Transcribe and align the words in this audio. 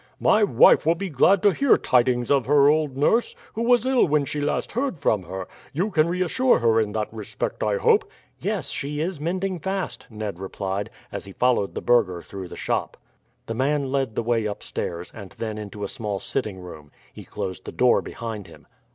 "My 0.19 0.43
wife 0.43 0.83
will 0.83 0.95
be 0.95 1.11
glad 1.11 1.43
to 1.43 1.51
hear 1.53 1.77
tidings 1.77 2.31
of 2.31 2.47
her 2.47 2.67
old 2.69 2.97
nurse, 2.97 3.35
who 3.53 3.61
was 3.61 3.85
ill 3.85 4.07
when 4.07 4.25
she 4.25 4.41
last 4.41 4.71
heard 4.71 4.97
from 4.97 5.21
her. 5.25 5.47
You 5.73 5.91
can 5.91 6.07
reassure 6.09 6.57
her 6.57 6.79
in 6.81 6.91
that 6.93 7.13
respect, 7.13 7.61
I 7.61 7.77
hope?" 7.77 8.09
"Yes, 8.39 8.71
she 8.71 8.99
is 8.99 9.21
mending 9.21 9.59
fast," 9.59 10.07
Ned 10.09 10.39
replied, 10.39 10.89
as 11.11 11.25
he 11.25 11.33
followed 11.33 11.75
the 11.75 11.83
burgher 11.83 12.23
through 12.23 12.47
the 12.47 12.55
shop. 12.57 12.97
The 13.45 13.53
man 13.53 13.91
led 13.91 14.15
the 14.15 14.23
way 14.23 14.45
upstairs, 14.45 15.11
and 15.13 15.35
then 15.37 15.59
into 15.59 15.83
a 15.83 15.87
small 15.87 16.19
sitting 16.19 16.57
room. 16.57 16.89
He 17.13 17.23
closed 17.23 17.65
the 17.65 17.71
door 17.71 18.01
behind 18.01 18.47
him. 18.47 18.65